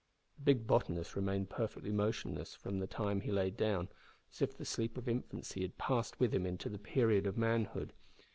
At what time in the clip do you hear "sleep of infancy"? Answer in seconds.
4.65-5.61